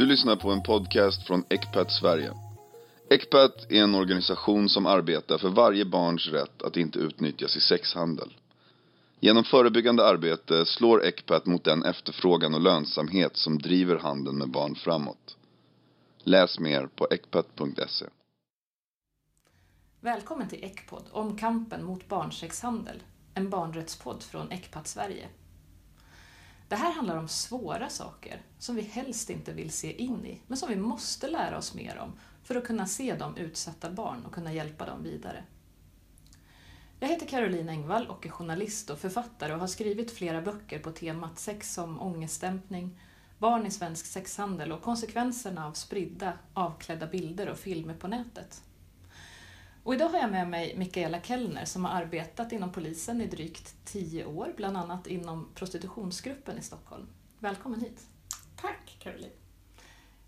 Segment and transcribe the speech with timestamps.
[0.00, 2.32] Du lyssnar på en podcast från Ecpat Sverige.
[3.10, 8.36] Ecpat är en organisation som arbetar för varje barns rätt att inte utnyttjas i sexhandel.
[9.18, 14.74] Genom förebyggande arbete slår Ecpat mot den efterfrågan och lönsamhet som driver handeln med barn
[14.74, 15.36] framåt.
[16.18, 18.06] Läs mer på ecpat.se.
[20.00, 23.02] Välkommen till Ecpod om kampen mot barnsexhandel,
[23.34, 25.28] en barnrättspodd från Ecpat Sverige.
[26.70, 30.58] Det här handlar om svåra saker som vi helst inte vill se in i, men
[30.58, 32.12] som vi måste lära oss mer om
[32.42, 35.44] för att kunna se de utsatta barn och kunna hjälpa dem vidare.
[37.00, 40.90] Jag heter Caroline Engvall och är journalist och författare och har skrivit flera böcker på
[40.90, 43.00] temat sex som ångestdämpning,
[43.38, 48.62] barn i svensk sexhandel och konsekvenserna av spridda, avklädda bilder och filmer på nätet.
[49.90, 53.74] Och idag har jag med mig Mikaela Kellner som har arbetat inom polisen i drygt
[53.84, 57.06] tio år, bland annat inom prostitutionsgruppen i Stockholm.
[57.38, 58.06] Välkommen hit!
[58.56, 59.32] Tack Caroline!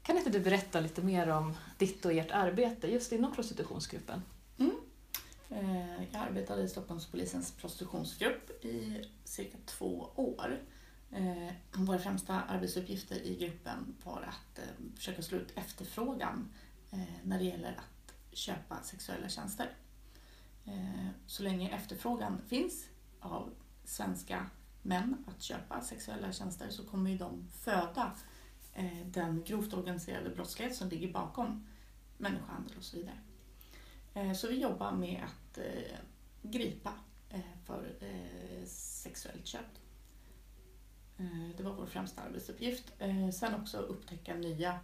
[0.02, 4.22] Kan inte du berätta lite mer om ditt och ert arbete just inom prostitutionsgruppen?
[4.58, 4.76] Mm.
[5.50, 10.60] Eh, jag arbetade i Stockholmspolisens prostitutionsgrupp i cirka två år.
[11.10, 16.48] Eh, våra främsta arbetsuppgifter i gruppen var att eh, försöka slå ut efterfrågan
[17.22, 17.91] när det gäller att
[18.32, 19.76] köpa sexuella tjänster.
[20.64, 22.88] Eh, så länge efterfrågan finns
[23.20, 24.50] av svenska
[24.82, 28.16] män att köpa sexuella tjänster så kommer ju de föda
[28.72, 31.66] eh, den grovt organiserade brottslighet som ligger bakom
[32.16, 33.18] människohandel och så vidare.
[34.14, 35.58] Eh, så vi jobbar med att
[36.42, 36.92] gripa
[37.66, 37.94] för
[38.66, 39.60] sexuellt köp.
[41.56, 42.92] Det var vår främsta arbetsuppgift.
[43.34, 44.80] Sen också upptäcka nya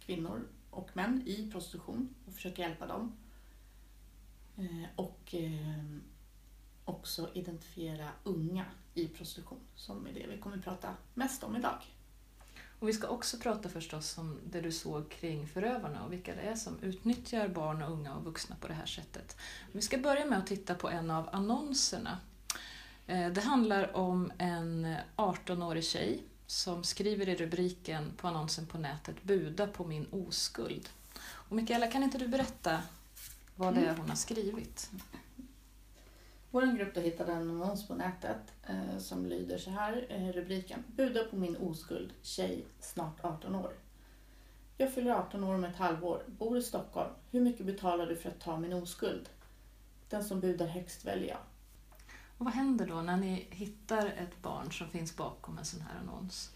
[0.00, 3.12] kvinnor och män i prostitution och försöka hjälpa dem.
[4.56, 5.84] Eh, och eh,
[6.84, 8.64] också identifiera unga
[8.94, 11.82] i prostitution som är det vi kommer att prata mest om idag.
[12.78, 16.40] Och vi ska också prata förstås om det du såg kring förövarna och vilka det
[16.40, 19.36] är som utnyttjar barn och unga och vuxna på det här sättet.
[19.72, 22.18] Vi ska börja med att titta på en av annonserna.
[23.06, 29.22] Eh, det handlar om en 18-årig tjej som skriver i rubriken på annonsen på nätet
[29.22, 30.88] Buda på min oskuld.
[31.22, 32.82] Och Mikaela, kan inte du berätta
[33.56, 33.96] vad det är mm.
[33.96, 34.90] hon har skrivit?
[36.50, 40.84] Vår grupp då hittade en annons på nätet eh, som lyder så här, eh, rubriken
[40.86, 43.72] Buda på min oskuld, tjej, snart 18 år.
[44.76, 47.10] Jag fyller 18 år om ett halvår, bor i Stockholm.
[47.30, 49.28] Hur mycket betalar du för att ta min oskuld?
[50.08, 51.38] Den som budar högst väljer jag.
[52.38, 55.98] Och vad händer då när ni hittar ett barn som finns bakom en sån här
[56.00, 56.50] annons?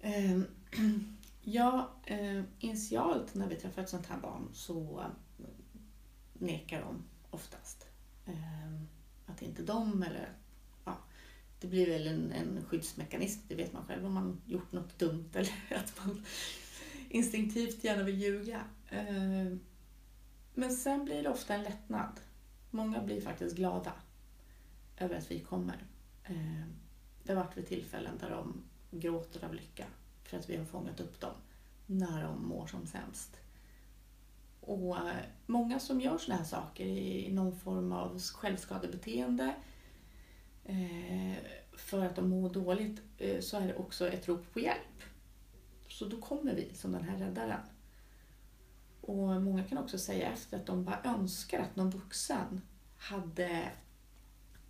[0.00, 0.46] Ehm,
[1.42, 5.44] ja, eh, initialt när vi träffar ett sånt här barn så eh,
[6.32, 7.86] nekar de oftast.
[8.26, 8.88] Ehm,
[9.26, 10.28] att att inte de eller
[10.84, 10.96] ja,
[11.60, 15.30] det blir väl en, en skyddsmekanism, det vet man själv om man gjort något dumt
[15.34, 16.24] eller att man
[17.08, 18.64] instinktivt gärna vill ljuga.
[18.90, 19.60] Ehm,
[20.54, 22.20] men sen blir det ofta en lättnad.
[22.70, 23.92] Många blir faktiskt glada
[24.96, 25.84] över att vi kommer.
[26.24, 26.66] Eh,
[27.22, 29.86] det har varit vid tillfällen där de gråter av lycka
[30.22, 31.34] för att vi har fångat upp dem
[31.86, 33.36] när de mår som sämst.
[34.60, 35.16] Och eh,
[35.46, 39.54] många som gör sådana här saker i någon form av självskadebeteende
[40.64, 41.36] eh,
[41.76, 45.02] för att de mår dåligt eh, så är det också ett rop på hjälp.
[45.88, 47.60] Så då kommer vi som den här räddaren.
[49.00, 52.60] Och många kan också säga efter att de bara önskar att någon vuxen
[52.96, 53.70] hade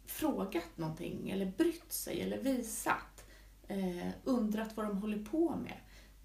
[0.06, 3.24] frågat någonting eller brytt sig eller visat.
[3.68, 5.76] Eh, undrat vad de håller på med.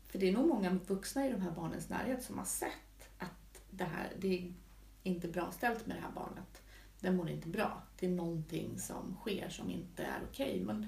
[0.05, 3.61] För det är nog många vuxna i de här barnens närhet som har sett att
[3.69, 4.53] det här, det är
[5.03, 6.61] inte bra ställt med det här barnet.
[6.99, 7.83] Den mår inte bra.
[7.99, 10.51] Det är någonting som sker som inte är okej.
[10.51, 10.63] Okay.
[10.63, 10.87] Men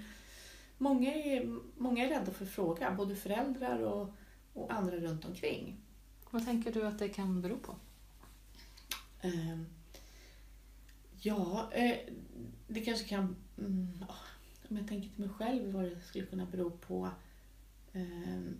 [0.77, 4.13] många är, många är rädda för att fråga, både föräldrar och,
[4.53, 5.77] och andra runt omkring.
[6.31, 7.75] Vad tänker du att det kan bero på?
[9.21, 9.59] Eh,
[11.21, 11.97] Ja, eh,
[12.67, 13.35] det kanske kan...
[13.57, 14.15] Mm, ah,
[14.69, 17.09] om jag tänker till mig själv vad det skulle kunna bero på.
[17.93, 18.59] Ehm,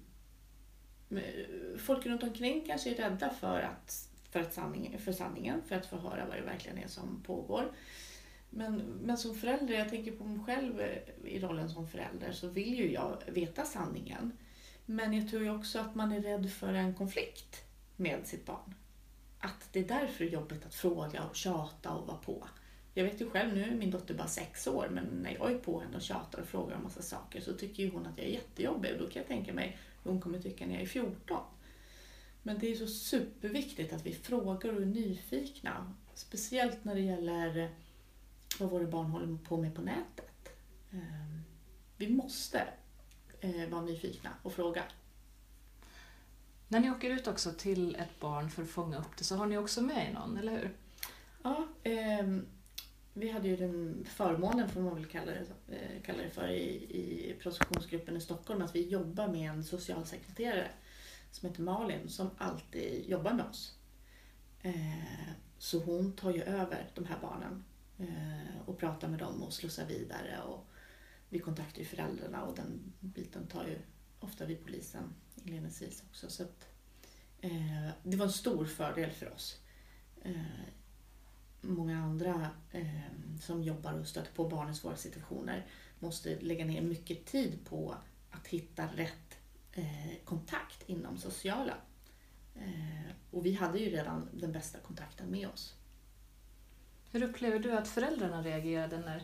[1.10, 5.76] eh, folk runt omkring kanske är rädda för, att, för, att sanning, för sanningen, för
[5.76, 7.72] att få höra vad det verkligen är som pågår.
[8.50, 12.48] Men, men som förälder, jag tänker på mig själv eh, i rollen som förälder, så
[12.48, 14.32] vill ju jag veta sanningen.
[14.86, 17.64] Men jag tror ju också att man är rädd för en konflikt
[17.96, 18.74] med sitt barn
[19.40, 22.48] att det är därför det är jobbigt att fråga och tjata och vara på.
[23.00, 25.58] Jag vet ju själv, nu är min dotter bara sex år, men när jag är
[25.58, 28.32] på henne och tjatar och frågar om massa saker så tycker hon att jag är
[28.32, 31.40] jättejobbig och då kan jag tänka mig hur hon kommer tycka när jag är 14.
[32.44, 35.94] Men det är så superviktigt att vi frågar och är nyfikna.
[36.14, 37.76] Speciellt när det gäller
[38.60, 40.50] vad våra barn håller på med på nätet.
[40.92, 41.42] Ehm,
[41.98, 42.68] vi måste
[43.42, 44.84] eh, vara nyfikna och fråga.
[46.68, 49.46] När ni åker ut också till ett barn för att fånga upp det så har
[49.46, 50.76] ni också med er någon, eller hur?
[51.44, 52.46] Ja, ehm,
[53.20, 56.72] vi hade ju den förmånen, får man väl kalla det, eh, kalla det för, i,
[57.00, 60.72] i prostitutionsgruppen i Stockholm att vi jobbar med en socialsekreterare
[61.32, 63.76] som heter Malin som alltid jobbar med oss.
[64.62, 67.64] Eh, så hon tar ju över de här barnen
[68.00, 70.42] eh, och pratar med dem och slussar vidare.
[70.42, 70.68] Och
[71.30, 73.78] vi kontaktar ju föräldrarna och den biten tar ju
[74.20, 75.04] ofta vi polisen
[75.36, 76.30] inledningsvis också.
[76.30, 76.68] Så att,
[77.42, 79.60] eh, det var en stor fördel för oss.
[81.62, 82.88] Många andra eh,
[83.42, 85.66] som jobbar och stöter på barn i svåra situationer
[86.00, 87.96] måste lägga ner mycket tid på
[88.32, 89.38] att hitta rätt
[89.72, 91.74] eh, kontakt inom sociala.
[92.56, 95.76] Eh, och vi hade ju redan den bästa kontakten med oss.
[97.12, 99.24] Hur upplever du att föräldrarna reagerade när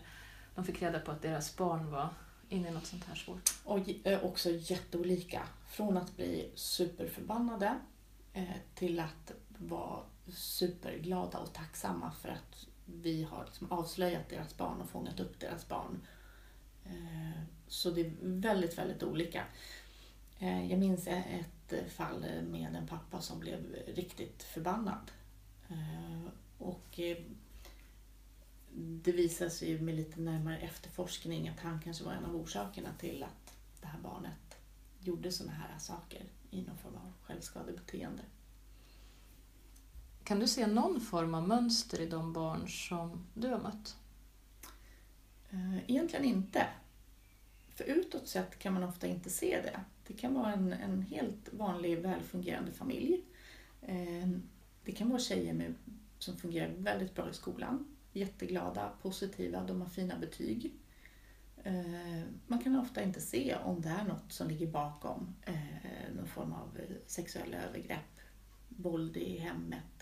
[0.55, 2.09] de fick reda på att deras barn var
[2.49, 3.53] inne i något sånt här svårt?
[3.63, 5.47] Och eh, också jätteolika.
[5.67, 7.79] Från att bli superförbannade
[8.33, 14.81] eh, till att vara superglada och tacksamma för att vi har liksom avslöjat deras barn
[14.81, 16.01] och fångat upp deras barn.
[16.85, 19.45] Eh, så det är väldigt, väldigt olika.
[20.39, 25.11] Eh, jag minns ett fall med en pappa som blev riktigt förbannad.
[25.69, 26.99] Eh, och
[28.77, 33.23] det visade sig med lite närmare efterforskning att han kanske var en av orsakerna till
[33.23, 34.57] att det här barnet
[34.99, 38.23] gjorde sådana här saker i någon form av självskadebeteende.
[40.25, 43.95] Kan du se någon form av mönster i de barn som du har mött?
[45.49, 46.67] Eh, egentligen inte.
[47.75, 49.79] För utåt sett kan man ofta inte se det.
[50.07, 53.21] Det kan vara en, en helt vanlig välfungerande familj.
[53.81, 54.29] Eh,
[54.85, 55.75] det kan vara tjejer med,
[56.19, 57.95] som fungerar väldigt bra i skolan.
[58.13, 60.73] Jätteglada, positiva, de har fina betyg.
[61.63, 65.35] Eh, man kan ofta inte se om det är något som ligger bakom
[66.15, 68.19] någon form av sexuella övergrepp,
[68.69, 69.94] våld i hemmet,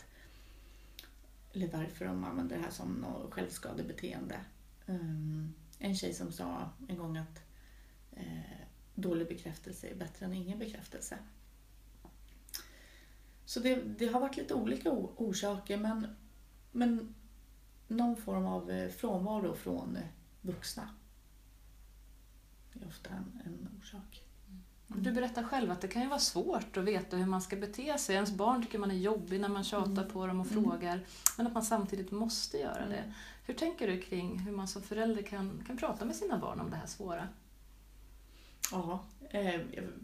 [1.54, 4.40] eller varför de använder det här som något självskadebeteende.
[4.86, 7.42] Um, en tjej som sa en gång att
[8.12, 8.62] eh,
[8.96, 11.18] dålig bekräftelse är bättre än ingen bekräftelse.
[13.46, 16.08] Så det, det har varit lite olika orsaker men,
[16.72, 17.16] men
[17.88, 19.98] någon form av eh, frånvaro från
[20.42, 20.90] vuxna
[22.74, 24.24] är ofta en, en orsak.
[24.95, 27.98] Du berättar själv att det kan ju vara svårt att veta hur man ska bete
[27.98, 28.16] sig.
[28.16, 30.10] Ens barn tycker man är jobbig när man tjatar mm.
[30.10, 30.63] på dem och mm.
[30.63, 31.06] frågar.
[31.38, 32.98] Men att man samtidigt måste göra det.
[32.98, 33.12] Mm.
[33.45, 36.69] Hur tänker du kring hur man som förälder kan, kan prata med sina barn om
[36.69, 37.28] det här svåra?
[38.72, 39.62] Ja, eh,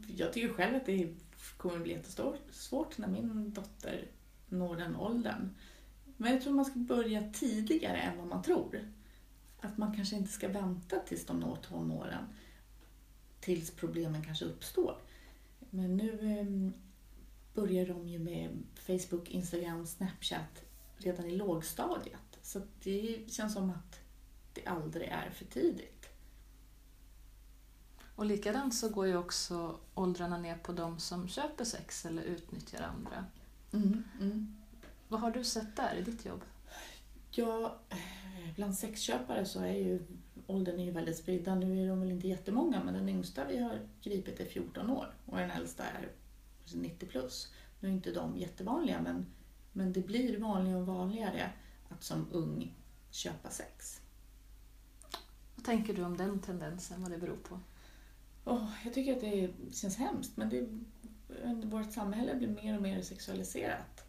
[0.08, 1.16] jag tycker själv att det
[1.58, 4.08] kommer bli jättesvårt när min dotter
[4.50, 5.56] når den åldern.
[6.18, 8.88] Men jag tror man ska börja tidigare än vad man tror.
[9.62, 12.26] Att man kanske inte ska vänta tills de når tonåren
[13.40, 14.98] tills problemen kanske uppstår.
[15.70, 16.74] Men nu ehm,
[17.54, 20.64] börjar de ju med Facebook, Instagram, Snapchat
[20.98, 22.40] redan i lågstadiet.
[22.42, 24.00] Så det känns som att
[24.54, 26.10] det aldrig är för tidigt.
[28.16, 32.82] Och likadant så går ju också åldrarna ner på de som köper sex eller utnyttjar
[32.82, 33.26] andra.
[33.74, 34.56] Mm, mm.
[35.08, 36.42] Vad har du sett där i ditt jobb?
[37.32, 40.06] Ja, eh, bland sexköpare så är ju
[40.50, 41.56] åldern är ju väldigt spridda.
[41.56, 45.14] Nu är de väl inte jättemånga men den yngsta vi har gripit är 14 år
[45.26, 46.10] och den äldsta är
[46.74, 47.54] 90 plus.
[47.80, 49.26] Nu är inte de jättevanliga men,
[49.74, 51.50] men det blir vanligare och vanligare
[51.90, 52.76] att som ung
[53.12, 54.02] köpa sex.
[55.56, 57.60] Vad tänker du om den tendensen, vad det beror på?
[58.46, 60.68] Oh, jag tycker att det känns hemskt men det,
[61.68, 64.06] vårt samhälle blir mer och mer sexualiserat.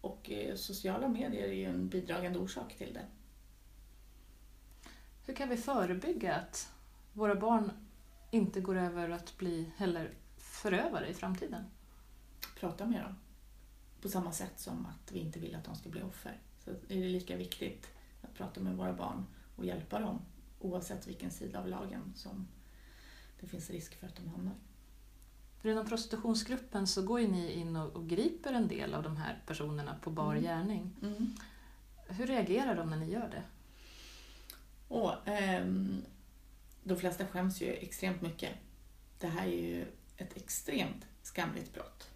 [0.00, 3.04] Och eh, sociala medier är ju en bidragande orsak till det.
[5.26, 6.72] Hur kan vi förebygga att
[7.12, 7.72] våra barn
[8.30, 11.64] inte går över att bli heller förövare i framtiden?
[12.60, 13.14] Prata med dem.
[14.02, 16.38] På samma sätt som att vi inte vill att de ska bli offer.
[16.64, 17.86] Så är det lika viktigt
[18.22, 20.20] att prata med våra barn och hjälpa dem
[20.60, 22.48] oavsett vilken sida av lagen som
[23.40, 24.54] det finns risk för att de hamnar.
[25.60, 29.16] För inom prostitutionsgruppen så går ju ni in och, och griper en del av de
[29.16, 30.42] här personerna på bar mm.
[30.42, 30.90] gärning.
[31.02, 31.34] Mm.
[32.06, 33.42] Hur reagerar de när ni gör det?
[34.90, 35.12] Och,
[35.60, 36.02] um,
[36.84, 38.50] de flesta skäms ju extremt mycket.
[39.18, 42.10] Det här är ju ett extremt skamligt brott.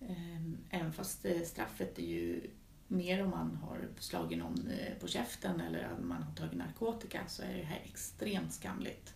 [0.00, 2.50] Um, även fast eh, straffet är ju
[2.86, 7.20] mer om man har slagit någon eh, på käften eller om man har tagit narkotika
[7.26, 9.14] så är det här extremt skamligt.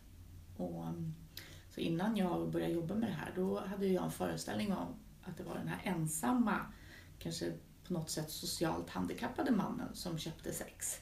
[0.56, 1.14] Och, ehm,
[1.70, 5.36] så innan jag började jobba med det här då hade jag en föreställning om att
[5.36, 6.60] det var den här ensamma,
[7.18, 7.52] kanske
[7.86, 11.00] på något sätt socialt handikappade mannen som köpte sex.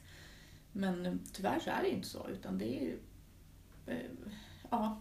[0.77, 2.99] Men tyvärr så är det inte så, utan det är,
[3.87, 4.11] eh,
[4.71, 5.01] ja,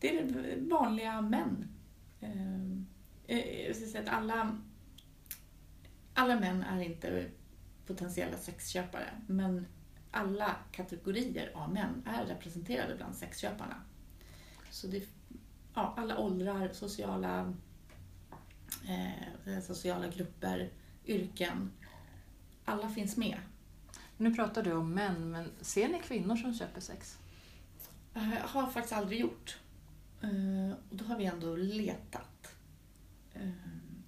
[0.00, 1.68] det är vanliga män.
[2.20, 2.72] Eh,
[3.26, 4.58] eh, jag ska säga att alla,
[6.14, 7.30] alla män är inte
[7.86, 9.66] potentiella sexköpare, men
[10.10, 13.82] alla kategorier av män är representerade bland sexköparna.
[14.70, 15.04] Så det,
[15.74, 17.54] ja, alla åldrar, sociala,
[18.88, 20.70] eh, sociala grupper,
[21.06, 21.70] yrken,
[22.64, 23.38] alla finns med.
[24.20, 27.18] Nu pratar du om män, men ser ni kvinnor som köper sex?
[28.14, 29.58] Jag har faktiskt aldrig gjort.
[30.22, 32.56] Eh, och då har vi ändå letat.
[33.34, 33.50] Eh,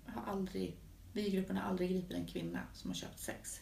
[0.06, 0.76] jag har aldrig,
[1.12, 3.60] vi i gruppen har aldrig gripit en kvinna som har köpt sex.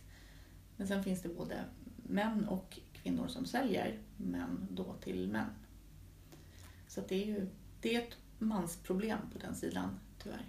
[0.76, 1.64] Men sen finns det både
[1.96, 5.50] män och kvinnor som säljer, men då till män.
[6.86, 7.48] Så det är ju
[7.80, 10.46] det är ett mansproblem på den sidan, tyvärr.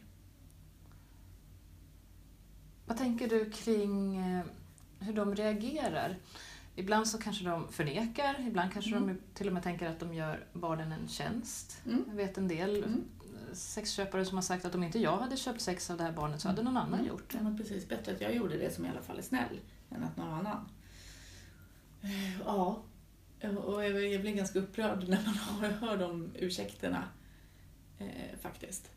[2.86, 4.46] Vad tänker du kring eh,
[5.00, 6.18] hur de reagerar?
[6.76, 9.08] Ibland så kanske de förnekar, ibland kanske mm.
[9.08, 11.82] de till och med tänker att de gör barnen en tjänst.
[11.86, 12.04] Mm.
[12.08, 13.04] Jag vet en del mm.
[13.54, 16.42] sexköpare som har sagt att om inte jag hade köpt sex av det här barnet
[16.42, 17.08] så hade någon annan mm.
[17.08, 17.40] gjort det.
[17.44, 17.88] Ja, precis.
[17.88, 20.70] Bättre att jag gjorde det som i alla fall är snäll än att någon annan.
[22.02, 22.84] Eh, ja,
[23.66, 27.04] och jag blir ganska upprörd när man hör de ursäkterna
[27.98, 28.92] eh, faktiskt.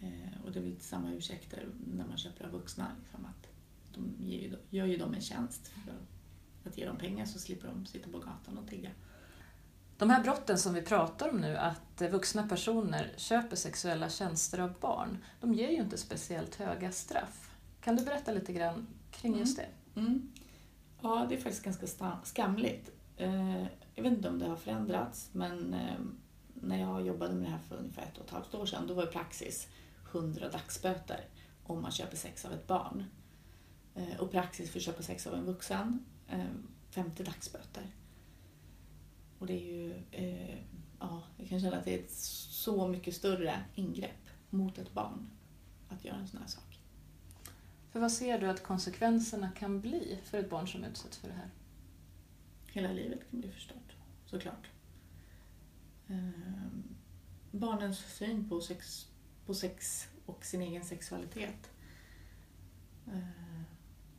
[0.00, 2.86] Eh, och det blir lite samma ursäkter när man köper av vuxna.
[3.02, 3.53] Liksom, att
[3.94, 4.16] de
[4.70, 5.72] gör ju dem en tjänst
[6.62, 8.90] för att ge dem pengar så slipper de sitta på gatan och tigga.
[9.98, 14.74] De här brotten som vi pratar om nu, att vuxna personer köper sexuella tjänster av
[14.80, 17.50] barn, de ger ju inte speciellt höga straff.
[17.80, 19.66] Kan du berätta lite grann kring just det?
[20.00, 20.08] Mm.
[20.08, 20.32] Mm.
[21.02, 21.86] Ja, det är faktiskt ganska
[22.22, 22.90] skamligt.
[23.16, 23.62] Eh,
[23.94, 25.98] jag vet inte om det har förändrats, men eh,
[26.54, 28.94] när jag jobbade med det här för ungefär ett och ett halvt år sedan, då
[28.94, 29.68] var praxis
[30.12, 31.20] 100 dagsböter
[31.62, 33.04] om man köper sex av ett barn.
[33.94, 36.04] Eh, och praxis för att köpa sex av en vuxen
[36.90, 37.86] 50 eh, dagsböter.
[39.38, 40.58] Och det är ju, eh,
[41.00, 45.30] ja, jag kan känna att det är ett så mycket större ingrepp mot ett barn
[45.88, 46.80] att göra en sån här sak.
[47.90, 51.34] För vad ser du att konsekvenserna kan bli för ett barn som utsätts för det
[51.34, 51.50] här?
[52.66, 53.96] Hela livet kan bli förstört,
[54.26, 54.70] såklart.
[56.08, 56.28] Eh,
[57.50, 59.08] barnens syn på sex,
[59.46, 61.70] på sex och sin egen sexualitet.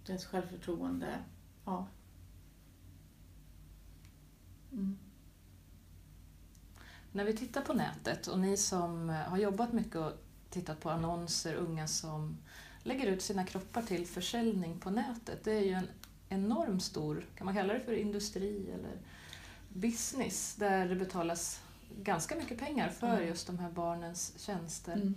[0.06, 1.20] Eh, deras självförtroende.
[1.66, 1.88] Ja.
[4.72, 4.98] Mm.
[7.12, 10.12] När vi tittar på nätet och ni som har jobbat mycket och
[10.50, 12.38] tittat på annonser, unga som
[12.84, 15.44] lägger ut sina kroppar till försäljning på nätet.
[15.44, 15.88] Det är ju en
[16.30, 19.02] enormt stor, kan man kalla det för industri eller
[19.70, 21.62] business, där det betalas
[22.02, 24.94] ganska mycket pengar för just de här barnens tjänster.
[24.94, 25.16] Mm.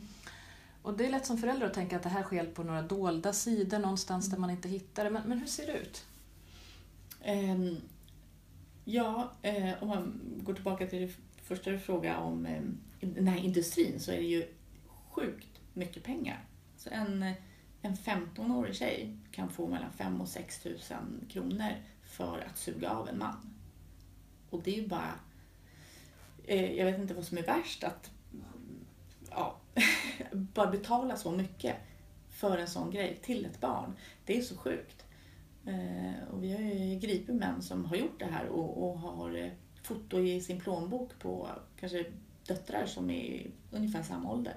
[0.82, 3.32] Och det är lätt som förälder att tänka att det här sker på några dolda
[3.32, 4.35] sidor någonstans mm.
[4.35, 5.11] där man inte hittar det.
[5.11, 6.04] Men, men hur ser det ut?
[7.26, 7.80] Um,
[8.85, 12.62] ja, eh, om man går tillbaka till det första du frågade om eh,
[13.00, 14.47] den här industrin så är det ju
[15.11, 16.44] sjukt mycket pengar.
[16.76, 17.23] Så en,
[17.82, 23.08] en 15-årig tjej kan få mellan 5 och 6 tusen kronor för att suga av
[23.08, 23.54] en man.
[24.50, 25.14] Och det är ju bara...
[26.44, 28.11] Eh, jag vet inte vad som är värst, att
[29.38, 29.57] ja,
[30.33, 31.76] bara betala så mycket
[32.30, 33.92] för en sån grej till ett barn.
[34.25, 35.04] Det är så sjukt.
[35.66, 39.37] Eh, och vi har ju gripit män som har gjort det här och, och har
[39.37, 39.50] eh,
[39.83, 41.49] foto i sin plånbok på
[41.80, 42.04] kanske
[42.47, 44.57] döttrar som är i ungefär samma ålder.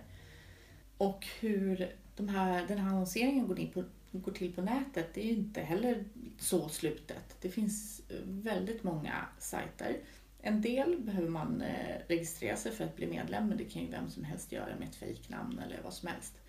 [0.98, 5.22] Och hur de här, den här annonseringen går, in på, går till på nätet, det
[5.22, 6.06] är ju inte heller
[6.40, 7.36] så slutet.
[7.42, 9.98] Det finns väldigt många sajter
[10.42, 13.92] en del behöver man eh, registrera sig för att bli medlem, men det kan ju
[13.92, 16.42] vem som helst göra med ett fejknamn eller vad som helst.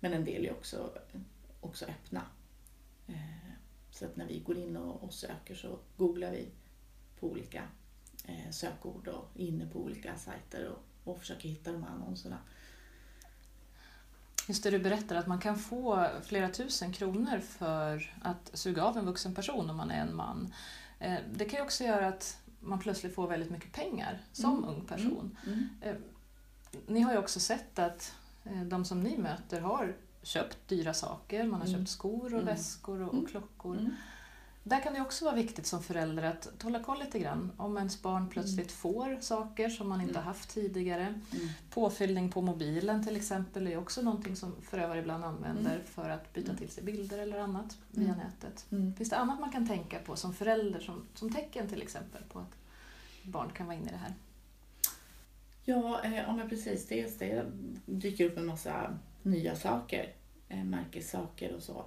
[0.00, 0.98] Men en del är också,
[1.60, 2.22] också öppna.
[3.06, 3.50] Eh,
[3.90, 6.48] så att när vi går in och, söker så googlar vi
[7.20, 7.62] på olika
[8.24, 12.38] eh, sökord och är inne på olika sajter och, och försöker hitta de här annonserna.
[14.48, 18.98] Just det, du berättar att man kan få flera tusen kronor för att suga av
[18.98, 20.54] en vuxen person om man är en man.
[21.30, 24.70] Det kan ju också göra att man plötsligt får väldigt mycket pengar som mm.
[24.70, 25.36] ung person.
[25.46, 25.58] Mm.
[25.58, 25.68] mm.
[25.80, 25.96] Eh,
[26.86, 31.44] ni har ju också sett att eh, de som ni möter har köpt dyra saker.
[31.44, 31.78] Man har mm.
[31.78, 32.44] köpt skor och mm.
[32.44, 33.26] väskor och, och mm.
[33.26, 33.90] klockor.
[34.68, 38.02] Där kan det också vara viktigt som förälder att hålla koll lite grann om ens
[38.02, 41.20] barn plötsligt får saker som man inte haft tidigare.
[41.70, 46.54] Påfyllning på mobilen till exempel är också någonting som förövare ibland använder för att byta
[46.54, 48.66] till sig bilder eller annat via nätet.
[48.96, 52.38] Finns det annat man kan tänka på som förälder som, som tecken till exempel på
[52.38, 52.56] att
[53.22, 54.14] barn kan vara inne i det här?
[55.64, 56.86] Ja, eh, ja precis.
[56.86, 57.44] Dels det
[57.86, 60.12] dyker upp en massa nya saker,
[60.48, 61.84] eh, märkessaker och så.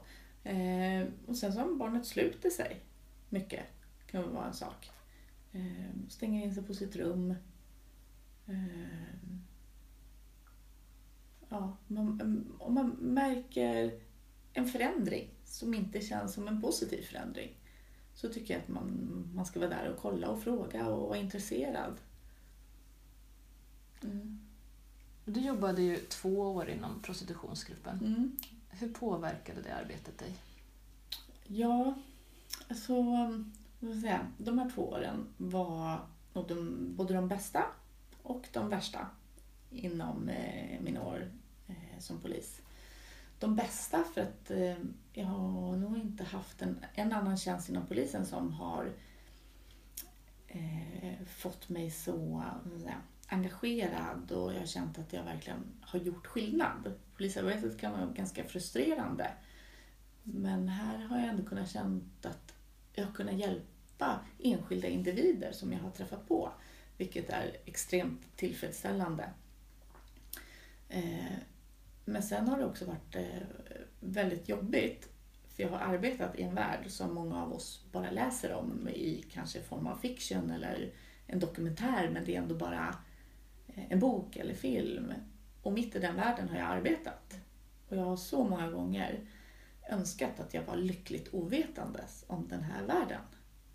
[0.50, 2.82] Eh, och sen så har barnet sluter sig
[3.30, 3.64] mycket,
[4.08, 4.92] kan vara en sak.
[6.10, 7.36] Stänger in sig på sitt rum.
[11.50, 14.00] ja, man, om man märker
[14.54, 17.56] en förändring som inte känns som en positiv förändring
[18.14, 21.18] så tycker jag att man, man ska vara där och kolla och fråga och vara
[21.18, 21.98] intresserad.
[24.04, 24.40] Mm.
[25.26, 27.98] Du jobbade ju två år inom prostitutionsgruppen.
[27.98, 28.38] Mm.
[28.80, 30.34] Hur påverkade det arbetet dig?
[31.48, 31.94] Ja,
[32.68, 33.02] alltså
[33.80, 36.00] vad säga, de här två åren var
[36.34, 37.66] nog de, både de bästa
[38.24, 39.08] och de värsta
[39.70, 41.32] inom eh, mina år
[41.68, 42.62] eh, som polis.
[43.40, 44.76] De bästa för att eh,
[45.14, 48.92] jag har nog inte haft en, en annan tjänst inom polisen som har
[50.48, 52.44] eh, fått mig så
[52.82, 56.94] säga, engagerad och jag har känt att jag verkligen har gjort skillnad.
[57.20, 59.32] Polisarbetet kan vara ganska frustrerande
[60.24, 62.54] men här har jag ändå kunnat känna att
[62.94, 66.52] jag har kunnat hjälpa enskilda individer som jag har träffat på,
[66.98, 69.30] vilket är extremt tillfredsställande.
[70.90, 71.36] Eh,
[72.06, 73.48] men sen har det också varit eh,
[74.00, 75.10] väldigt jobbigt,
[75.56, 79.26] för jag har arbetat i en värld som många av oss bara läser om i
[79.32, 80.94] kanske form av fiction eller
[81.28, 82.96] en dokumentär, men det är ändå bara
[83.68, 85.14] eh, en bok eller film.
[85.62, 87.36] Och mitt i den världen har jag arbetat.
[87.90, 89.20] Och jag har så många gånger
[89.90, 93.22] önskat att jag var lyckligt ovetandes om den här världen.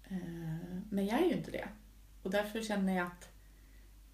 [0.05, 1.69] Eh, men jag är ju inte det.
[2.23, 3.29] Och därför känner jag att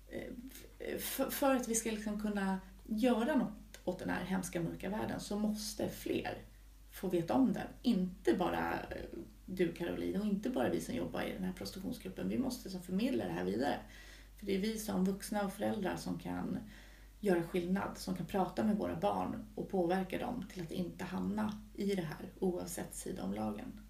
[0.09, 0.99] eh,
[1.31, 5.39] för att vi ska liksom kunna göra något åt den här hemska mörka världen så
[5.39, 6.39] måste fler
[6.91, 7.67] få veta om den.
[7.83, 12.29] Inte bara eh, du Caroline och inte bara vi som jobbar i den här prostitutionsgruppen.
[12.29, 13.79] Vi måste förmedla det här vidare.
[14.39, 16.59] För det är vi som vuxna och föräldrar som kan
[17.21, 21.53] göra skillnad, som kan prata med våra barn och påverka dem till att inte hamna
[21.75, 23.81] i det här oavsett sida om lagen.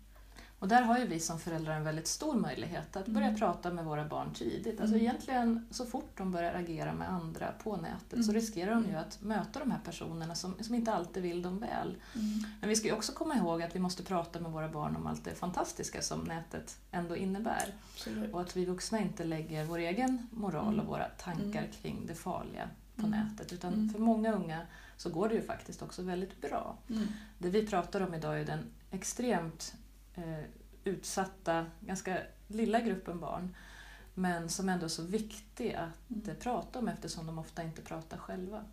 [0.60, 3.38] Och där har ju vi som föräldrar en väldigt stor möjlighet att börja mm.
[3.38, 4.80] prata med våra barn tidigt.
[4.80, 5.06] Alltså mm.
[5.06, 8.24] egentligen så fort de börjar agera med andra på nätet mm.
[8.24, 11.58] så riskerar de ju att möta de här personerna som, som inte alltid vill dem
[11.58, 11.96] väl.
[12.14, 12.44] Mm.
[12.60, 15.06] Men vi ska ju också komma ihåg att vi måste prata med våra barn om
[15.06, 17.74] allt det fantastiska som nätet ändå innebär.
[17.94, 18.34] Absolut.
[18.34, 20.86] Och att vi vuxna inte lägger vår egen moral och mm.
[20.86, 21.72] våra tankar mm.
[21.82, 22.68] kring det farliga
[23.00, 23.20] på mm.
[23.20, 23.52] nätet.
[23.52, 23.90] Utan mm.
[23.90, 26.78] för många unga så går det ju faktiskt också väldigt bra.
[26.90, 27.06] Mm.
[27.38, 29.74] Det vi pratar om idag är den extremt
[30.14, 30.44] eh,
[30.84, 33.54] utsatta, ganska lilla gruppen barn
[34.14, 36.36] men som ändå är så viktig att mm.
[36.40, 38.64] prata om eftersom de ofta inte pratar själva.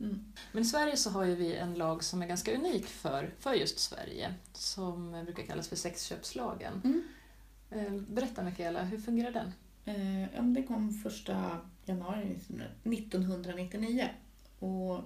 [0.00, 0.32] Mm.
[0.52, 3.52] Men i Sverige så har ju vi en lag som är ganska unik för, för
[3.52, 6.80] just Sverige som brukar kallas för sexköpslagen.
[6.84, 7.02] Mm.
[7.70, 9.52] Eh, berätta Mikaela, hur fungerar den?
[9.84, 12.40] Eh, den kom första januari
[12.82, 14.08] 1999.
[14.58, 15.02] Och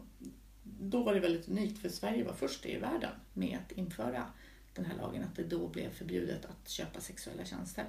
[0.63, 4.27] då var det väldigt unikt för Sverige var först i världen med att införa
[4.75, 7.85] den här lagen, att det då blev förbjudet att köpa sexuella tjänster.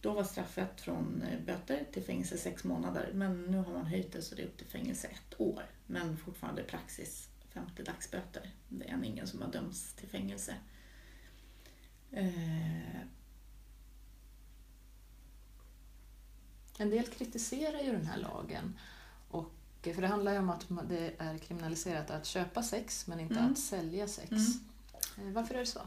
[0.00, 4.12] Då var straffet från eh, böter till fängelse sex månader men nu har man höjt
[4.12, 5.62] det så det är upp till fängelse ett år.
[5.86, 8.50] Men fortfarande praxis 50 dagsböter.
[8.68, 10.54] Det är än ingen som har dömts till fängelse.
[12.10, 13.00] Eh,
[16.78, 18.78] En del kritiserar ju den här lagen.
[19.28, 23.34] Och, för det handlar ju om att det är kriminaliserat att köpa sex men inte
[23.34, 23.52] mm.
[23.52, 24.30] att sälja sex.
[24.30, 25.28] Mm.
[25.28, 25.80] Eh, varför är det så?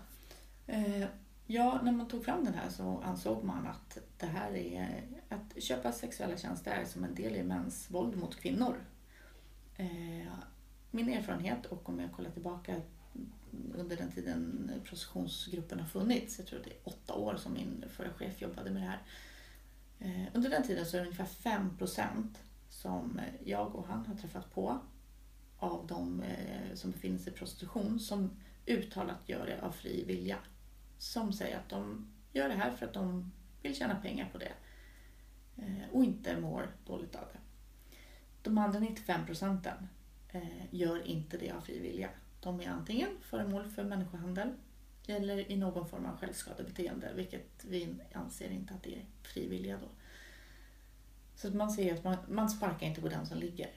[0.68, 1.06] Eh,
[1.48, 5.64] ja, när man tog fram den här så ansåg man att det här är att
[5.64, 8.76] köpa sexuella tjänster är som en del i mäns våld mot kvinnor.
[9.78, 10.34] Eh,
[10.92, 12.82] min erfarenhet och om jag kollar tillbaka
[13.74, 18.14] under den tiden prostitutionsgruppen har funnits, jag tror det är åtta år som min förra
[18.14, 19.00] chef jobbade med det här,
[20.02, 22.38] Eh, under den tiden så är det ungefär 5%
[22.70, 24.80] som eh, jag och han har träffat på
[25.58, 28.32] av de eh, som befinner sig i prostitution som
[28.66, 30.38] uttalat gör det av fri vilja.
[30.98, 34.52] Som säger att de gör det här för att de vill tjäna pengar på det
[35.92, 37.40] och inte mår dåligt av det.
[38.42, 39.88] De andra 95 procenten
[40.72, 42.10] gör inte det av fri vilja.
[42.40, 44.50] De är antingen föremål för människohandel
[45.08, 49.88] eller i någon form av självskadebeteende, vilket vi anser inte att det är frivilliga då.
[51.36, 53.70] Så att man ser att man, man sparkar inte på den som ligger.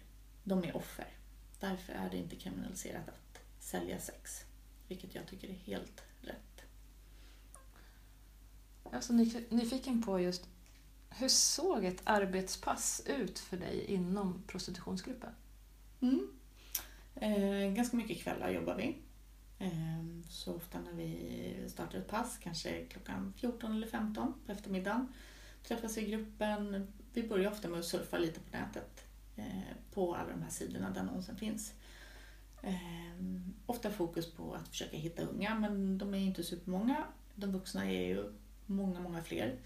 [0.44, 1.08] De är offer.
[1.60, 4.44] Därför är det inte kriminaliserat att sälja sex,
[4.88, 6.64] vilket jag tycker är helt rätt.
[8.84, 9.12] Jag är så
[9.54, 10.48] nyfiken på just
[11.10, 15.30] hur såg ett arbetspass ut för dig inom prostitutionsgruppen?
[16.00, 16.28] Mm.
[17.14, 18.96] Eh, ganska mycket kvällar jobbar vi.
[19.64, 25.08] Ehm, så ofta när vi startar ett pass, kanske klockan 14 eller 15 på eftermiddagen,
[25.62, 26.86] träffas vi i gruppen.
[27.12, 30.90] Vi börjar ofta med att surfa lite på nätet eh, på alla de här sidorna
[30.90, 31.72] där annonsen finns.
[32.62, 37.04] Ehm, ofta fokus på att försöka hitta unga, men de är inte supermånga.
[37.34, 38.32] De vuxna är ju
[38.66, 39.58] många, många fler.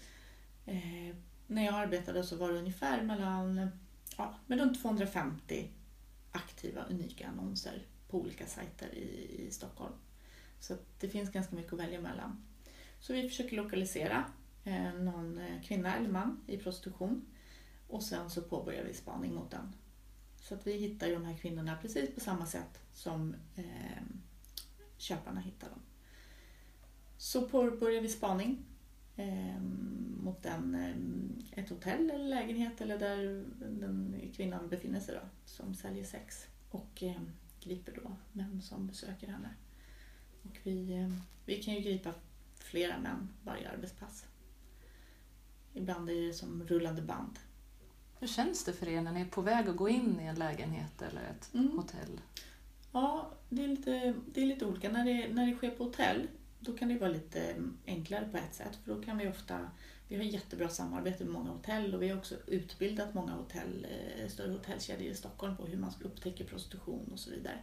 [0.65, 1.15] Ehm,
[1.47, 3.69] när jag arbetade så var det ungefär mellan
[4.17, 5.69] ja, med runt 250
[6.31, 9.93] aktiva, unika annonser på olika sajter i, i Stockholm.
[10.59, 12.43] Så att det finns ganska mycket att välja mellan.
[12.99, 14.25] Så vi försöker lokalisera
[14.63, 17.25] eh, någon eh, kvinna eller man i prostitution
[17.87, 19.75] och sen så påbörjar vi spaning mot den.
[20.41, 24.03] Så att vi hittar ju de här kvinnorna precis på samma sätt som eh,
[24.97, 25.79] köparna hittar dem.
[27.17, 28.65] Så påbörjar vi spaning
[29.15, 29.61] eh,
[30.23, 35.73] mot en, eh, ett hotell eller lägenhet eller där den kvinnan befinner sig då, som
[35.73, 37.21] säljer sex och eh,
[37.63, 39.49] griper då män som besöker henne.
[40.43, 41.13] Och vi, eh,
[41.45, 42.13] vi kan ju gripa
[42.55, 44.25] flera män varje arbetspass.
[45.73, 47.39] Ibland är det som rullande band.
[48.19, 50.35] Hur känns det för er när ni är på väg att gå in i en
[50.35, 51.71] lägenhet eller ett Mm.
[51.77, 52.21] hotell?
[52.91, 54.89] Ja, det är lite, det är lite olika.
[54.91, 56.27] När det, när det sker på hotell
[56.59, 58.75] då kan det vara lite enklare på ett sätt.
[58.83, 59.69] För då kan vi ofta,
[60.09, 64.27] vi har jättebra samarbete med många hotell och vi har också utbildat många hotell, eh,
[64.27, 67.59] större hotellkedjor i Stockholm på hur man ska upptäcka prostitution och så vidare.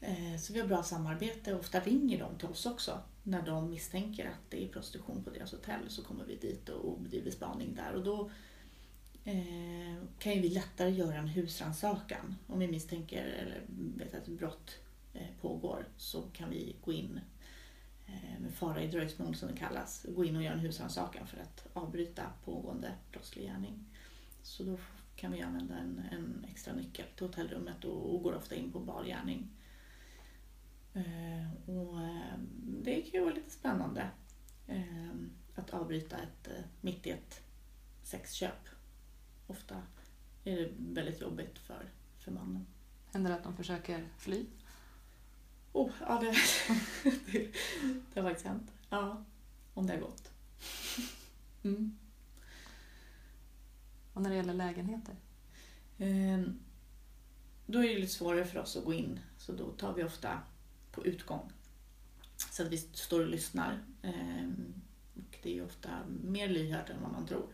[0.00, 3.00] Eh, så vi har bra samarbete och ofta ringer de till oss också.
[3.22, 7.00] När de misstänker att det är prostitution på deras hotell så kommer vi dit och
[7.00, 7.94] bedriver spaning där.
[7.94, 8.30] Och då
[9.24, 12.36] eh, kan ju vi lättare göra en husrannsakan.
[12.46, 13.62] Om vi misstänker eller
[13.96, 14.70] vet att ett brott
[15.40, 17.20] pågår så kan vi gå in
[18.40, 21.66] med fara i dröjsmål som det kallas, gå in och göra en husrannsakan för att
[21.72, 23.84] avbryta pågående brottslig gärning.
[24.42, 24.78] Så då
[25.16, 28.80] kan vi använda en, en extra nyckel till hotellrummet och, och går ofta in på
[28.80, 29.50] bar gärning.
[30.94, 32.38] Eh, och, eh,
[32.82, 34.10] det kan ju vara lite spännande
[34.66, 35.10] eh,
[35.54, 37.42] att avbryta ett, eh, mitt i ett
[38.02, 38.68] sexköp.
[39.46, 39.82] Ofta
[40.44, 42.66] är det väldigt jobbigt för, för mannen.
[43.12, 44.46] Händer det att de försöker fly?
[45.72, 46.34] Oh, ja, det,
[47.32, 47.52] det,
[48.14, 48.70] det har faktiskt hänt.
[48.90, 49.24] Ja,
[49.74, 50.30] om det har gått.
[51.62, 51.96] Mm.
[54.12, 55.14] Och när det gäller lägenheter?
[55.98, 56.60] Ehm,
[57.66, 60.38] Då är det lite svårare för oss att gå in, så då tar vi ofta
[60.92, 61.52] på utgång.
[62.36, 63.84] Så att vi står och lyssnar.
[64.02, 64.74] Ehm,
[65.14, 65.90] Och det är ofta
[66.24, 67.46] mer lyhört än vad man tror.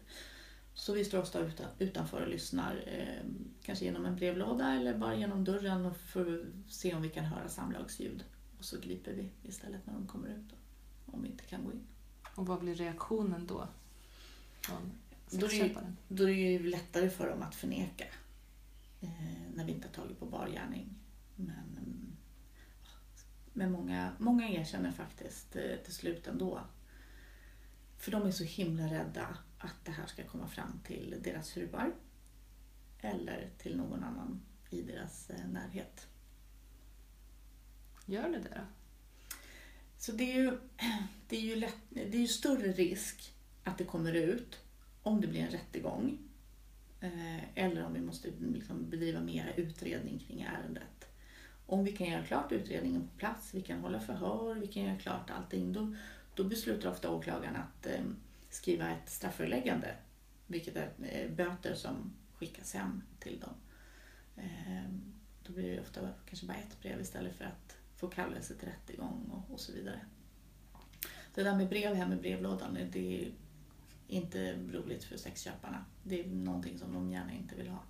[0.77, 5.15] Så vi står ofta utan- utanför och lyssnar, ehm, kanske genom en brevlåda eller bara
[5.15, 8.25] genom dörren och för att se om vi kan höra samlagsljud.
[8.59, 10.53] Och så griper vi istället när de kommer ut,
[11.07, 11.87] om vi inte kan gå in.
[12.35, 13.69] Och vad blir reaktionen då?
[15.31, 15.95] Då är?
[16.09, 18.05] Då är det ju lättare för dem att förneka
[19.01, 19.09] eh,
[19.55, 20.95] när vi inte har tagit på bar gärning.
[21.37, 22.17] Men, mm,
[23.53, 26.61] men många, många erkänner faktiskt eh, till slut ändå.
[27.99, 31.93] För de är så himla rädda att det här ska komma fram till deras fruar
[33.01, 34.41] eller till någon annan
[34.71, 36.07] i deras eh, närhet.
[38.07, 38.61] Gör det det då?
[39.99, 40.59] Så det är ju,
[41.29, 44.59] det är ju, lätt, det är ju större risk att det kommer ut
[45.03, 46.19] om det blir en rättegång.
[47.01, 51.09] Eh, eller om vi måste liksom bedriva mer utredning kring ärendet.
[51.67, 54.99] Om vi kan göra klart utredningen på plats, vi kan hålla förhör, vi kan göra
[54.99, 55.73] klart allting.
[55.73, 55.97] Då,
[56.35, 58.05] då beslutar ofta åklagaren att eh,
[58.57, 59.97] skriva ett strafföreläggande.
[60.47, 63.55] Vilket är eh, böter som skickas hem till dem.
[64.37, 68.69] Ehm, då blir det ofta kanske bara ett brev istället för att få kallelse till
[68.69, 70.01] rättegång och, och så vidare.
[71.35, 73.33] Det där med brev hem i brevlådan, det är
[74.09, 75.85] inte roligt för sexköparna.
[76.03, 77.83] Det är någonting som de gärna inte vill ha.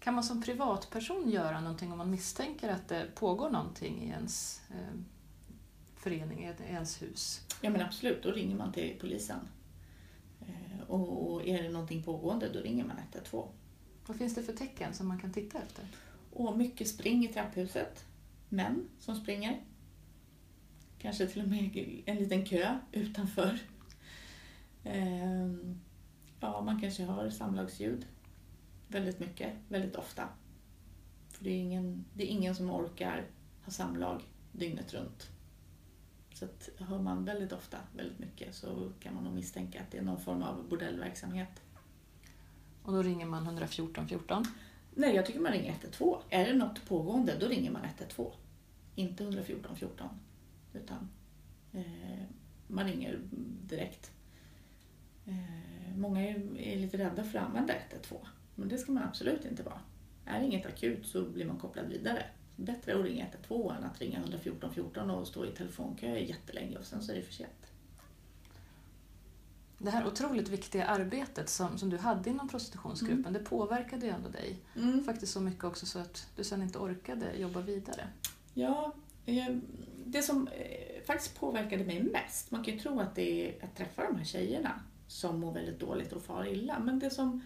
[0.00, 4.62] Kan man som privatperson göra någonting om man misstänker att det pågår någonting i ens
[4.70, 5.00] eh,
[6.10, 7.46] förening, ens hus?
[7.62, 9.40] Ja men absolut, då ringer man till polisen.
[10.40, 13.48] Eh, Och, och är det någonting pågående, då ringer man 112.
[14.06, 15.84] Vad finns det för tecken som man kan titta efter?
[16.32, 18.04] Och mycket spring i trapphuset.
[18.48, 19.60] Män som springer.
[20.98, 23.58] Kanske till och med en liten kö utanför.
[24.84, 25.80] Ehm,
[26.40, 28.06] Ja, man kanske hör samlagsljud.
[28.88, 30.28] Väldigt mycket, väldigt ofta.
[31.28, 33.26] För det är ingen, det är ingen som orkar
[33.64, 35.30] ha samlag dygnet runt.
[36.36, 39.98] Så att hör man väldigt ofta, väldigt mycket, så kan man nog misstänka att det
[39.98, 41.62] är någon form av bordellverksamhet.
[42.82, 44.44] Och då ringer man 114 14.
[44.94, 46.22] Nej, jag tycker man ringer 112.
[46.30, 48.30] Är det något pågående, då ringer man 112.
[48.94, 50.08] Inte 114 14.
[50.72, 51.08] Utan
[51.72, 52.24] eh,
[52.66, 53.20] man ringer
[53.62, 54.10] direkt.
[55.26, 58.20] Eh, många är, är lite rädda för att använda 112.
[58.54, 59.80] Men det ska man absolut inte vara.
[60.24, 62.22] Är det inget akut så blir man kopplad vidare.
[62.56, 66.84] Bättre att ringa 112 än att ringa 114 14 och stå i telefonkö jättelänge och
[66.84, 67.66] sen så är det för sent.
[69.78, 73.32] Det här otroligt viktiga arbetet som, som du hade inom prostitutionsgruppen, Mm.
[73.32, 74.56] det påverkade ju ändå dig.
[75.06, 78.08] Faktiskt så mycket också så att du sen inte orkade jobba vidare.
[78.54, 78.94] Ja,
[79.26, 79.56] eh,
[80.06, 83.76] det som eh, faktiskt påverkade mig mest, man kan ju tro att det är att
[83.76, 87.42] träffa de här tjejerna som mår väldigt dåligt och far illa, men det som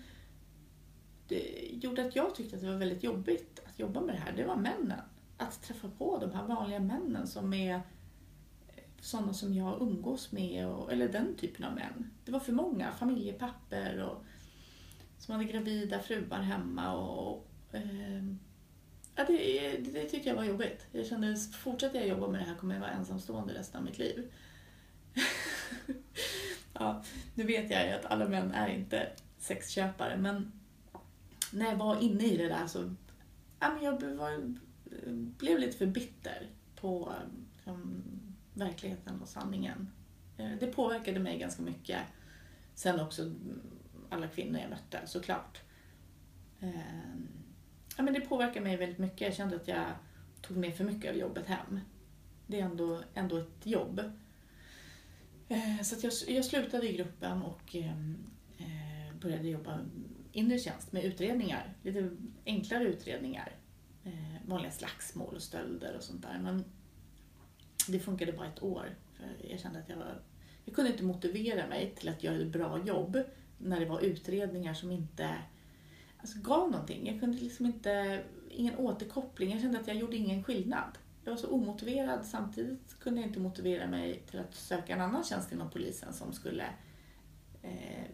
[1.28, 4.44] det gjorde att jag tyckte att det var väldigt jobbigt jobba med det här, det
[4.44, 5.00] var männen.
[5.36, 10.66] Att träffa på de här vanliga männen som är eh, sådana som jag umgås med,
[10.66, 12.10] och, eller den typen av män.
[12.24, 14.24] Det var för många, familjepapper och
[15.18, 18.24] som hade gravida fruar hemma och eh,
[19.14, 20.86] ja, det, det, det tyckte jag var jobbigt.
[20.92, 23.98] Jag kände, fortsätter jag jobba med det här kommer jag vara ensamstående resten av mitt
[23.98, 24.32] liv.
[26.72, 27.02] ja,
[27.34, 30.52] nu vet jag ju att alla män är inte sexköpare, men
[31.52, 32.94] när jag var inne i det där så
[33.60, 34.54] ja, men jag var,
[35.12, 37.12] blev lite för bitter på
[37.64, 38.02] um,
[38.54, 39.90] verkligheten och sanningen.
[40.36, 42.00] Eh, det påverkade mig ganska mycket.
[42.74, 43.32] Sen också
[44.10, 45.60] alla kvinnor jag mötte såklart.
[46.60, 47.28] Ehm,
[47.96, 49.20] ja, men det påverkade mig väldigt mycket.
[49.20, 49.86] Jag kände att jag
[50.40, 51.80] tog med för mycket av jobbet hem.
[52.46, 54.00] Det är ändå, ändå ett jobb.
[55.48, 58.16] Eh, så jag, jag slutade i gruppen och ehm,
[58.58, 59.80] eh, började jobba
[60.32, 61.74] inre tjänst med utredningar.
[61.82, 62.10] Lite
[62.46, 63.56] enklare utredningar.
[64.04, 66.38] Eh, vanliga slagsmål och stölder och sånt där.
[66.42, 66.64] Men
[67.88, 68.96] det funkade bara ett år.
[69.16, 70.22] För jag kände att jag var,
[70.64, 73.18] jag kunde inte motivera mig till att göra ett bra jobb
[73.58, 75.36] när det var utredningar som inte
[76.18, 77.06] alltså, gav någonting.
[77.06, 79.50] Jag kunde liksom inte, ingen återkoppling.
[79.50, 80.98] Jag kände att jag gjorde ingen skillnad.
[81.24, 82.26] Jag var så omotiverad.
[82.26, 86.32] Samtidigt kunde jag inte motivera mig till att söka en annan tjänst inom polisen som
[86.32, 86.66] skulle
[87.62, 88.04] eh,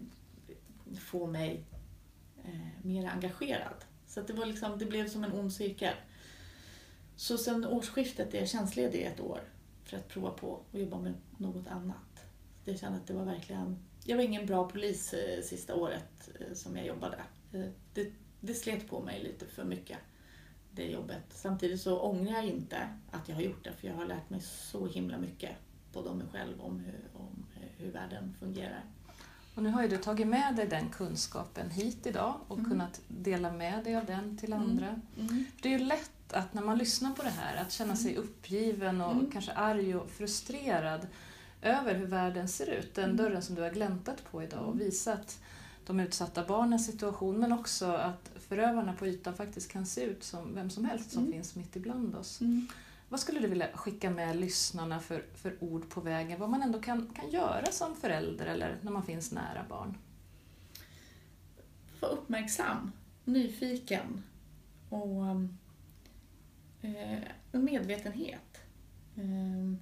[0.98, 1.64] få mig
[2.46, 3.84] eh, mer engagerad.
[4.06, 5.94] Så det, var liksom, det blev som en ond cirkel.
[7.16, 9.40] Så sen årsskiftet är jag tjänstledig ett år
[9.84, 12.26] för att prova på att jobba med något annat.
[12.64, 13.78] Jag kände att det var verkligen...
[14.04, 17.16] Jag var ingen bra polis eh, sista året eh, som jag jobbade.
[17.52, 19.98] Eh, det, det slet på mig lite för mycket,
[20.70, 21.24] det jobbet.
[21.30, 24.40] Samtidigt så ångrar jag inte att jag har gjort det, för jag har lärt mig
[24.40, 25.50] så himla mycket,
[25.92, 28.84] både om mig själv och om hur, om eh, hur världen fungerar.
[29.56, 32.70] Och nu har ju du tagit med dig den kunskapen hit idag och mm.
[32.70, 34.64] kunnat dela med dig av den till mm.
[34.64, 35.00] andra.
[35.18, 35.44] Mm.
[35.62, 38.24] Det är ju lätt att när man lyssnar på det här, att känna sig mm.
[38.24, 39.30] uppgiven och mm.
[39.30, 41.06] kanske arg och frustrerad
[41.62, 42.94] över hur världen ser ut.
[42.94, 45.38] Den dörren som du har gläntat på idag och visat
[45.86, 50.54] de utsatta barnens situation men också att förövarna på ytan faktiskt kan se ut som
[50.54, 51.32] vem som helst som mm.
[51.32, 52.40] finns mitt ibland oss.
[52.40, 52.66] Mm.
[53.08, 56.40] Vad skulle du vilja skicka med lyssnarna för, för ord på vägen?
[56.40, 59.98] Vad man ändå kan, kan göra som förälder eller när man finns nära barn?
[62.00, 62.92] Var uppmärksam,
[63.24, 64.22] nyfiken
[64.88, 65.24] och
[66.82, 67.18] eh,
[67.52, 68.60] medvetenhet.
[69.16, 69.78] Eh,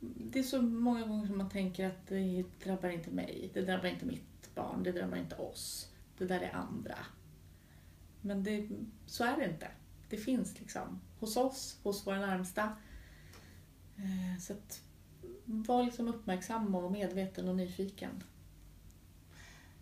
[0.00, 3.88] det är så många gånger som man tänker att det drabbar inte mig, det drabbar
[3.88, 5.92] inte mitt barn, det drabbar inte oss.
[6.18, 6.98] Det där är andra.
[8.20, 8.68] Men det,
[9.06, 9.68] så är det inte.
[10.08, 12.62] Det finns liksom hos oss, hos våra närmsta.
[13.96, 14.80] Eh, så att
[15.44, 18.22] var liksom uppmärksam och medveten och nyfiken.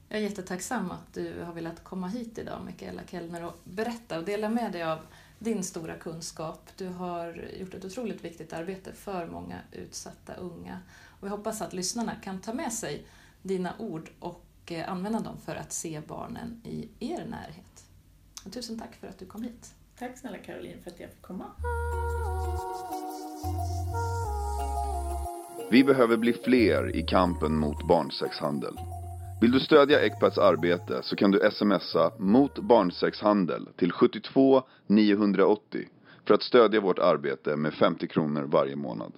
[0.08, 4.24] Jag är jättetacksam att du har velat komma hit idag, Mikaela Kellner, och berätta och
[4.24, 4.98] dela med dig av
[5.38, 6.70] din stora kunskap.
[6.76, 10.80] Du har gjort ett otroligt viktigt arbete för många utsatta unga.
[11.20, 13.06] Och jag hoppas att lyssnarna kan ta med sig
[13.42, 17.84] dina ord och eh, använda dem för att se barnen i er närhet.
[18.44, 19.74] Och tusen tack för att du kom hit.
[19.98, 21.44] Tack snälla Caroline för att jag fick komma.
[25.70, 28.74] Vi behöver bli fler i kampen mot barnsexhandel.
[29.40, 35.88] Vill du stödja Ecpats arbete så kan du smsa mot barnsexhandel till 72 980
[36.26, 39.12] för att stödja vårt arbete med 50 kronor varje månad.